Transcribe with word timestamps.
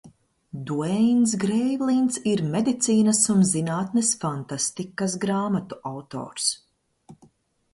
Dueins 0.69 1.33
Greivlins 1.43 2.15
ir 2.31 2.41
medicīnas 2.55 3.21
un 3.35 3.43
zinātniskās 3.51 4.11
fantastikas 4.25 5.15
grāmatu 5.27 5.81
autors. 5.91 6.49